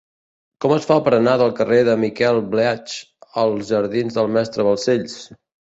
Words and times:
Com 0.63 0.71
es 0.77 0.87
fa 0.91 0.97
per 1.07 1.13
anar 1.17 1.35
del 1.41 1.53
carrer 1.61 1.79
de 1.89 1.95
Miquel 2.05 2.41
Bleach 2.55 2.99
als 3.45 3.71
jardins 3.75 4.21
del 4.21 4.37
Mestre 4.39 4.69
Balcells? 4.73 5.21